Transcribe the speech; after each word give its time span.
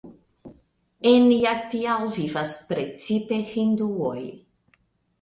En 1.11 1.29
Jagtial 1.43 2.09
vivas 2.17 2.57
precipe 2.73 3.41
hinduoj. 3.55 4.21